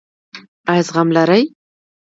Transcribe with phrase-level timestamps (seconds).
[0.71, 1.43] ایا زغم لرئ؟